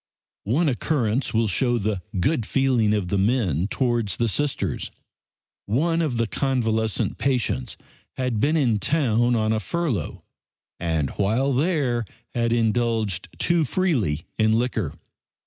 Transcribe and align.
One 0.49 0.67
occurrence 0.67 1.31
will 1.31 1.45
show 1.47 1.77
the 1.77 2.01
good 2.19 2.43
feeling 2.43 2.91
of 2.91 3.09
the 3.09 3.19
men 3.19 3.67
towards 3.67 4.17
the 4.17 4.27
Sisters. 4.27 4.89
One 5.67 6.01
of 6.01 6.17
the 6.17 6.25
convalescent 6.25 7.19
patients 7.19 7.77
had 8.17 8.39
been 8.39 8.57
in 8.57 8.79
town 8.79 9.35
on 9.35 9.53
a 9.53 9.59
furlough, 9.59 10.23
and 10.79 11.11
while 11.11 11.53
there 11.53 12.05
had 12.33 12.51
indulged 12.51 13.29
too 13.37 13.63
freely 13.63 14.25
in 14.39 14.53
liquor. 14.53 14.95